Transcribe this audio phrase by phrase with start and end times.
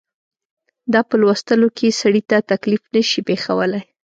[0.93, 3.83] دا په لوستلو کې سړي ته تکلیف نه شي پېښولای.